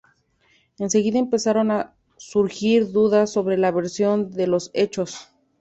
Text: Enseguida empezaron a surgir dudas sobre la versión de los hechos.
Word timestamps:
Enseguida 0.79 1.19
empezaron 1.19 1.69
a 1.69 1.93
surgir 2.17 2.91
dudas 2.91 3.31
sobre 3.31 3.55
la 3.59 3.69
versión 3.71 4.31
de 4.31 4.47
los 4.47 4.71
hechos. 4.73 5.29